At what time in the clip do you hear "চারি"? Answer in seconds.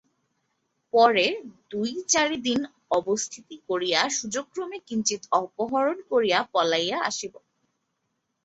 2.07-2.37